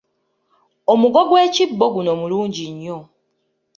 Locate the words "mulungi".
2.21-2.65